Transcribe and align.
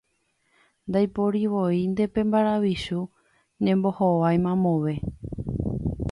Ndaiporivoínte 0.87 2.03
pe 2.13 2.21
maravichu 2.31 2.99
ñembohovái 3.63 4.37
mamove. 4.45 4.95